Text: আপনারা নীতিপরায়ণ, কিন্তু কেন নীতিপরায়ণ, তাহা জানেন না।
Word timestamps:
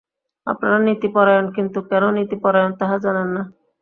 আপনারা 0.47 0.77
নীতিপরায়ণ, 0.79 1.45
কিন্তু 1.51 1.79
কেন 1.89 2.03
নীতিপরায়ণ, 2.17 2.71
তাহা 2.79 2.95
জানেন 3.05 3.27
না। 3.35 3.43